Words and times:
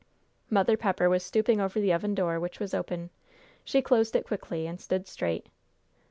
Mother 0.49 0.77
Pepper 0.77 1.11
was 1.11 1.21
stooping 1.23 1.61
over 1.61 1.79
the 1.79 1.93
oven 1.93 2.15
door, 2.15 2.39
which 2.39 2.59
was 2.59 2.73
open. 2.73 3.11
She 3.63 3.83
closed 3.83 4.15
it 4.15 4.25
quickly, 4.25 4.65
and 4.65 4.81
stood 4.81 5.05
straight. 5.07 5.45